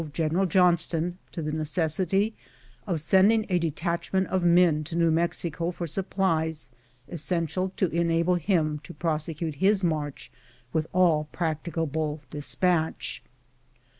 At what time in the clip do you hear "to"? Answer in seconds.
1.31-1.43, 4.83-4.95, 7.77-7.85, 8.83-8.95